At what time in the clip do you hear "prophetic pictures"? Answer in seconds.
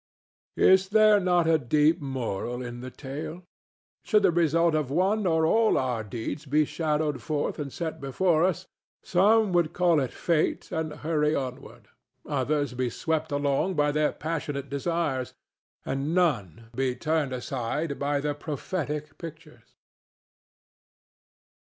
18.33-19.75